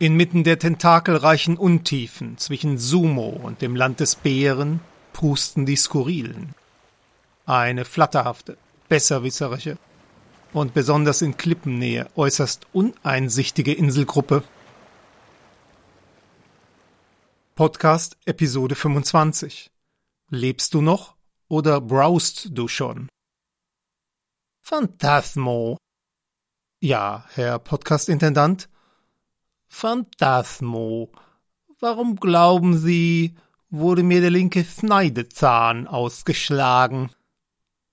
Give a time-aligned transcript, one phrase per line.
[0.00, 4.78] Inmitten der tentakelreichen Untiefen zwischen Sumo und dem Land des Bären
[5.12, 6.54] pusten die Skurrilen.
[7.46, 8.58] Eine flatterhafte,
[8.88, 9.76] besserwisserische
[10.52, 14.44] und besonders in Klippennähe äußerst uneinsichtige Inselgruppe.
[17.56, 19.68] Podcast Episode 25.
[20.30, 21.16] Lebst du noch
[21.48, 23.08] oder browst du schon?
[24.62, 25.76] Phantasmo.
[26.80, 28.68] Ja, Herr Podcast-Intendant,
[29.68, 31.12] Phantasmo.
[31.80, 33.36] Warum glauben Sie,
[33.70, 37.10] wurde mir der linke Schneidezahn ausgeschlagen?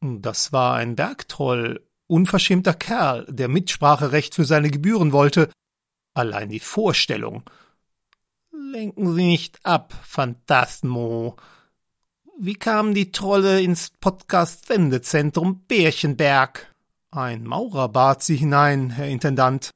[0.00, 5.50] Das war ein Bergtroll, unverschämter Kerl, der Mitspracherecht für seine Gebühren wollte.
[6.14, 7.42] Allein die Vorstellung.
[8.52, 11.36] Lenken Sie nicht ab, Phantasmo.
[12.38, 16.74] Wie kamen die Trolle ins Podcast-Sendezentrum Bärchenberg?
[17.10, 19.70] Ein Maurer bat sie hinein, Herr Intendant.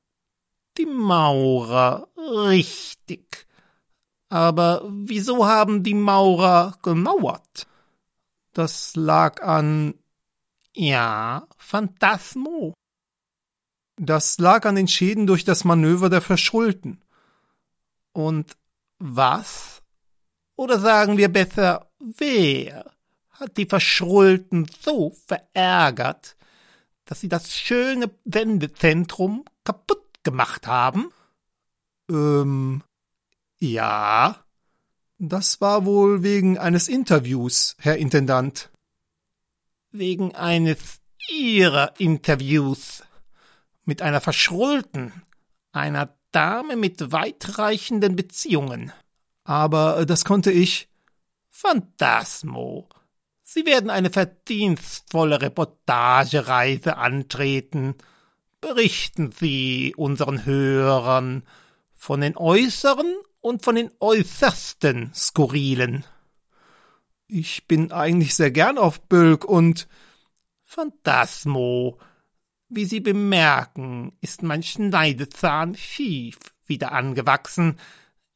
[0.78, 3.46] Die Maurer, richtig.
[4.29, 7.66] Aber wieso haben die Maurer gemauert?
[8.52, 9.95] Das lag an.
[10.74, 12.74] Ja, Phantasmo.
[13.96, 17.02] Das lag an den Schäden durch das Manöver der Verschulten.
[18.12, 18.56] Und
[18.99, 19.82] was?
[20.54, 22.93] Oder sagen wir besser, wer
[23.30, 26.37] hat die Verschulten so verärgert,
[27.04, 31.10] dass sie das schöne Sendezentrum kaputt gemacht haben?
[32.10, 32.82] Ähm,
[33.59, 34.45] ja.
[35.18, 38.71] Das war wohl wegen eines Interviews, Herr Intendant.
[39.90, 43.02] Wegen eines Ihrer Interviews.
[43.87, 45.12] Mit einer Verschrullten,
[45.73, 48.93] einer Dame mit weitreichenden Beziehungen.
[49.45, 50.90] Aber das konnte ich.
[51.49, 52.87] Phantasmo.
[53.43, 57.95] Sie werden eine verdienstvolle Reportagereise antreten
[58.60, 61.42] berichten Sie unseren Hörern
[61.95, 66.04] von den äußeren und von den äußersten Skurrilen.
[67.26, 69.88] Ich bin eigentlich sehr gern auf Bölk und
[70.65, 71.99] Phantasmo.
[72.69, 77.78] Wie Sie bemerken, ist mein Schneidezahn schief wieder angewachsen.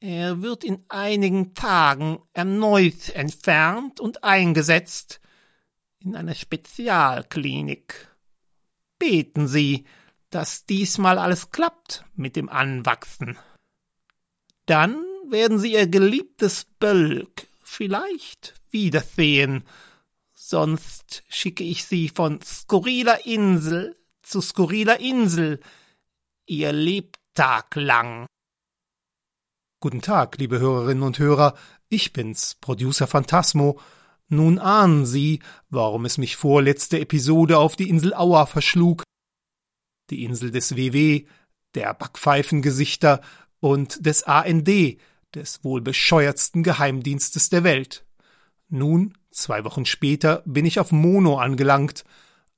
[0.01, 5.21] Er wird in einigen Tagen erneut entfernt und eingesetzt
[6.01, 8.09] in einer Spezialklinik.
[8.99, 9.85] Beten Sie,
[10.33, 13.39] dass diesmal alles klappt mit dem Anwachsen.
[14.67, 14.97] Dann
[15.29, 19.65] werden Sie Ihr geliebtes Bölk vielleicht wiedersehen,
[20.33, 25.61] sonst schicke ich Sie von skurriler Insel zu skurriler Insel,
[26.47, 28.27] Ihr Lebtag lang.
[29.81, 31.55] Guten Tag, liebe Hörerinnen und Hörer,
[31.89, 33.81] ich bin's, Producer Phantasmo.
[34.29, 39.03] Nun ahnen Sie, warum es mich vorletzte Episode auf die Insel Aua verschlug,
[40.11, 41.25] die Insel des WW,
[41.75, 43.21] der Backpfeifengesichter
[43.61, 44.69] und des AND,
[45.35, 48.05] des wohl bescheuertsten Geheimdienstes der Welt.
[48.69, 52.05] Nun, zwei Wochen später, bin ich auf Mono angelangt,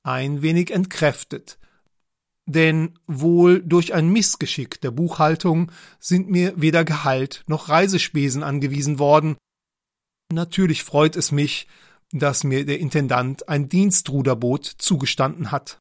[0.03, 1.57] ein wenig entkräftet.
[2.47, 9.35] Denn wohl durch ein Missgeschick der Buchhaltung sind mir weder Gehalt noch Reisespesen angewiesen worden.
[10.31, 11.67] Natürlich freut es mich,
[12.11, 15.79] dass mir der Intendant ein Dienstruderboot zugestanden hat.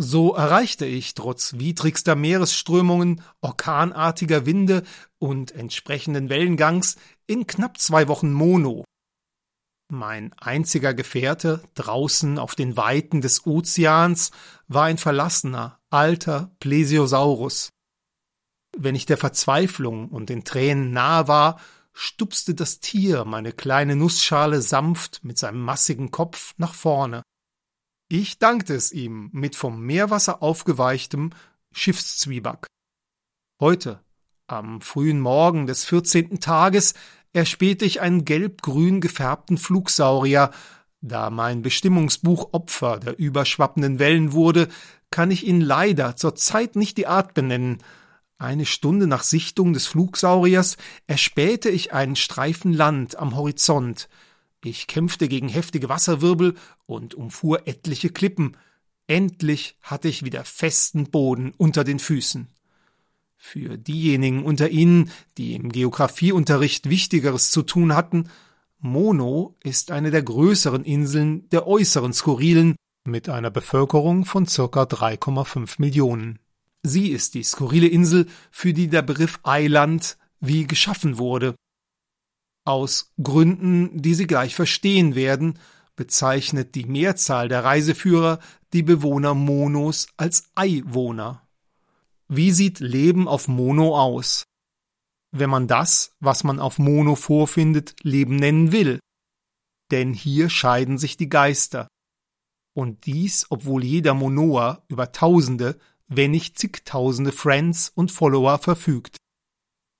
[0.00, 4.84] So erreichte ich trotz widrigster Meeresströmungen, orkanartiger Winde
[5.18, 8.84] und entsprechenden Wellengangs in knapp zwei Wochen Mono.
[9.90, 14.30] Mein einziger Gefährte draußen auf den Weiten des Ozeans
[14.68, 17.70] war ein verlassener, alter Plesiosaurus.
[18.76, 21.58] Wenn ich der Verzweiflung und den Tränen nahe war,
[21.92, 27.22] stupste das Tier meine kleine Nussschale sanft mit seinem massigen Kopf nach vorne.
[28.10, 31.30] Ich dankte es ihm mit vom Meerwasser aufgeweichtem
[31.72, 32.66] Schiffszwieback.
[33.60, 34.00] Heute,
[34.46, 36.94] am frühen Morgen des vierzehnten Tages,
[37.34, 40.52] erspähte ich einen gelb-grün gefärbten Flugsaurier.
[41.02, 44.68] Da mein Bestimmungsbuch Opfer der überschwappenden Wellen wurde,
[45.10, 47.76] kann ich ihn leider zur Zeit nicht die Art benennen.
[48.38, 54.08] Eine Stunde nach Sichtung des Flugsauriers erspähte ich einen Streifen Land am Horizont.
[54.62, 56.54] Ich kämpfte gegen heftige Wasserwirbel
[56.86, 58.56] und umfuhr etliche Klippen.
[59.06, 62.48] Endlich hatte ich wieder festen Boden unter den Füßen.
[63.36, 68.28] Für diejenigen unter Ihnen, die im Geographieunterricht Wichtigeres zu tun hatten,
[68.80, 72.74] Mono ist eine der größeren Inseln der äußeren Skurrilen
[73.04, 76.40] mit einer Bevölkerung von circa 3,5 Millionen.
[76.82, 81.54] Sie ist die skurrile Insel, für die der Begriff Eiland wie geschaffen wurde.
[82.68, 85.58] Aus Gründen, die Sie gleich verstehen werden,
[85.96, 88.40] bezeichnet die Mehrzahl der Reiseführer
[88.74, 91.48] die Bewohner Monos als Eiwohner.
[92.28, 94.44] Wie sieht Leben auf Mono aus?
[95.30, 99.00] Wenn man das, was man auf Mono vorfindet, Leben nennen will.
[99.90, 101.88] Denn hier scheiden sich die Geister.
[102.74, 109.16] Und dies, obwohl jeder Monoa über Tausende, wenn nicht zigtausende Friends und Follower verfügt.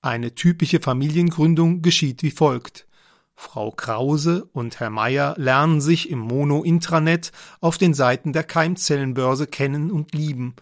[0.01, 2.87] Eine typische Familiengründung geschieht wie folgt.
[3.35, 9.91] Frau Krause und Herr Meier lernen sich im Mono-Intranet auf den Seiten der Keimzellenbörse kennen
[9.91, 10.55] und lieben.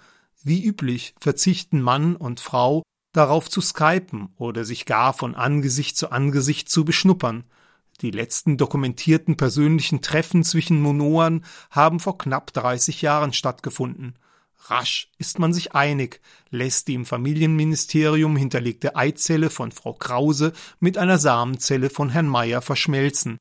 [0.42, 6.10] Wie üblich verzichten Mann und Frau darauf zu skypen oder sich gar von Angesicht zu
[6.10, 7.44] Angesicht zu beschnuppern.
[8.00, 14.14] Die letzten dokumentierten persönlichen Treffen zwischen Monoern haben vor knapp 30 Jahren stattgefunden.
[14.58, 16.20] Rasch ist man sich einig,
[16.50, 22.62] lässt die im Familienministerium hinterlegte Eizelle von Frau Krause mit einer Samenzelle von Herrn Meier
[22.62, 23.38] verschmelzen.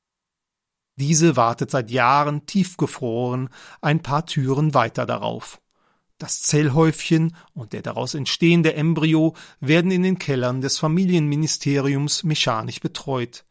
[0.98, 3.50] Diese wartet seit Jahren tiefgefroren
[3.82, 5.62] ein paar Türen weiter darauf.
[6.18, 13.44] Das Zellhäufchen und der daraus entstehende Embryo werden in den Kellern des Familienministeriums mechanisch betreut.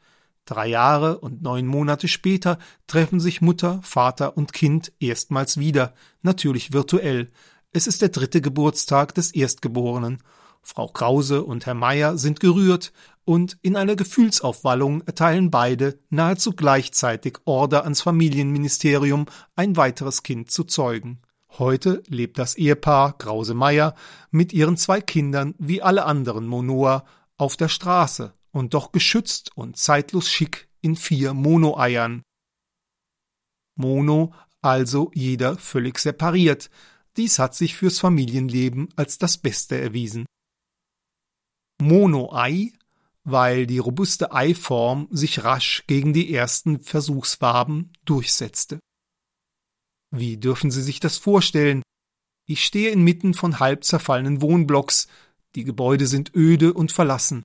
[0.46, 6.72] Drei Jahre und neun Monate später treffen sich Mutter, Vater und Kind erstmals wieder, natürlich
[6.72, 7.30] virtuell,
[7.74, 10.22] es ist der dritte Geburtstag des Erstgeborenen.
[10.62, 12.92] Frau Krause und Herr Meier sind gerührt
[13.24, 19.26] und in einer Gefühlsaufwallung erteilen beide nahezu gleichzeitig Order ans Familienministerium,
[19.56, 21.20] ein weiteres Kind zu zeugen.
[21.58, 23.96] Heute lebt das Ehepaar Krause Meier
[24.30, 27.04] mit ihren zwei Kindern wie alle anderen Monoa
[27.36, 32.22] auf der Straße und doch geschützt und zeitlos schick in vier Mono-Eiern.
[33.74, 34.32] Mono,
[34.62, 36.70] also jeder völlig separiert,
[37.16, 40.26] dies hat sich fürs Familienleben als das Beste erwiesen.
[41.80, 42.72] Mono-Ei,
[43.24, 48.78] weil die robuste Eiform sich rasch gegen die ersten Versuchswaben durchsetzte.
[50.10, 51.82] Wie dürfen Sie sich das vorstellen?
[52.46, 55.08] Ich stehe inmitten von halb zerfallenen Wohnblocks,
[55.54, 57.42] die Gebäude sind öde und verlassen.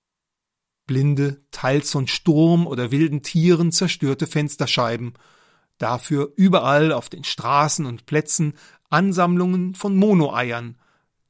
[0.85, 5.13] Blinde, teils von Sturm oder wilden Tieren zerstörte Fensterscheiben,
[5.77, 8.55] dafür überall auf den Straßen und Plätzen
[8.89, 10.75] Ansammlungen von Monoeiern,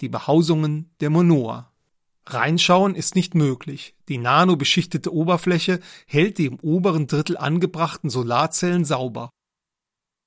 [0.01, 1.71] die Behausungen der Monoa.
[2.25, 3.95] Reinschauen ist nicht möglich.
[4.07, 9.29] Die nanobeschichtete Oberfläche hält die im oberen Drittel angebrachten Solarzellen sauber.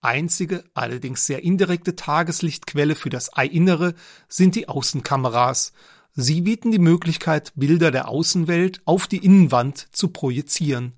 [0.03, 3.95] Einzige, allerdings sehr indirekte Tageslichtquelle für das Eiinnere
[4.29, 5.73] sind die Außenkameras.
[6.15, 10.95] Sie bieten die Möglichkeit, Bilder der Außenwelt auf die Innenwand zu projizieren.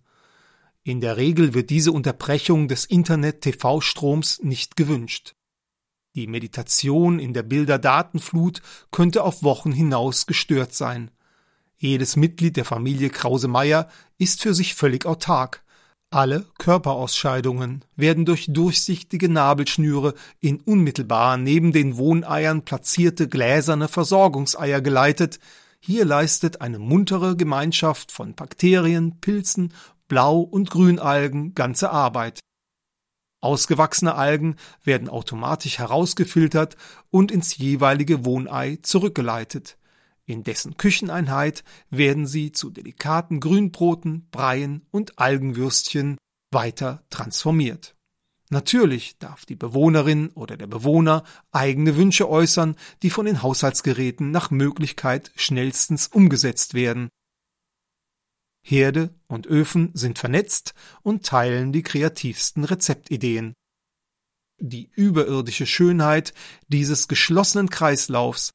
[0.82, 5.34] In der Regel wird diese Unterbrechung des Internet-TV-Stroms nicht gewünscht.
[6.16, 8.62] Die Meditation in der Bilderdatenflut
[8.92, 11.10] könnte auf Wochen hinaus gestört sein.
[11.76, 15.64] Jedes Mitglied der Familie Krause-Meyer ist für sich völlig autark.
[16.10, 25.40] Alle Körperausscheidungen werden durch durchsichtige Nabelschnüre in unmittelbar neben den Wohneiern platzierte gläserne Versorgungseier geleitet.
[25.80, 29.72] Hier leistet eine muntere Gemeinschaft von Bakterien, Pilzen,
[30.06, 32.38] Blau- und Grünalgen ganze Arbeit.
[33.44, 36.76] Ausgewachsene Algen werden automatisch herausgefiltert
[37.10, 39.76] und ins jeweilige Wohnei zurückgeleitet.
[40.24, 46.16] In dessen Kücheneinheit werden sie zu delikaten Grünbroten, Breien und Algenwürstchen
[46.50, 47.94] weiter transformiert.
[48.48, 54.50] Natürlich darf die Bewohnerin oder der Bewohner eigene Wünsche äußern, die von den Haushaltsgeräten nach
[54.50, 57.10] Möglichkeit schnellstens umgesetzt werden.
[58.66, 63.52] Herde und Öfen sind vernetzt und teilen die kreativsten Rezeptideen.
[64.58, 66.32] Die überirdische Schönheit
[66.68, 68.52] dieses geschlossenen Kreislaufs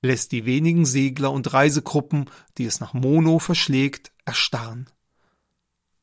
[0.00, 4.88] lässt die wenigen Segler und Reisegruppen, die es nach Mono verschlägt, erstarren.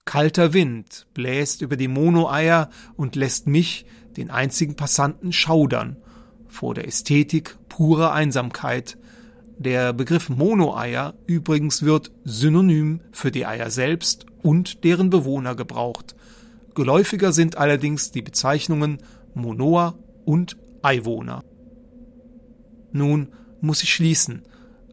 [0.03, 3.85] Kalter Wind bläst über die Mono-Eier und lässt mich,
[4.17, 5.95] den einzigen Passanten, schaudern
[6.49, 8.97] vor der Ästhetik purer Einsamkeit,
[9.57, 16.15] der Begriff Monoeier übrigens wird synonym für die Eier selbst und deren Bewohner gebraucht.
[16.73, 18.99] Geläufiger sind allerdings die Bezeichnungen
[19.33, 21.43] Monoa und Eiwohner.
[22.91, 23.29] Nun
[23.61, 24.43] muss ich schließen.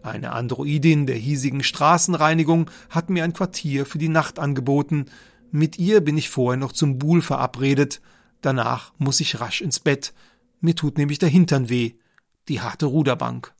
[0.02, 5.06] Eine Androidin der hiesigen Straßenreinigung hat mir ein Quartier für die Nacht angeboten.
[5.50, 8.00] Mit ihr bin ich vorher noch zum Buhl verabredet.
[8.40, 10.14] Danach muss ich rasch ins Bett.
[10.60, 11.94] Mir tut nämlich der Hintern weh.
[12.48, 13.54] Die harte Ruderbank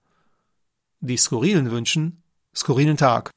[1.03, 2.23] die skurrilen wünschen,
[2.55, 3.31] skurrilen Tag.